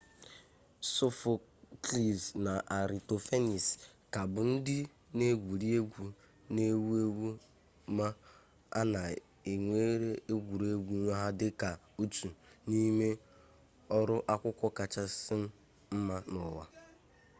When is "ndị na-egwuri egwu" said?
4.51-6.03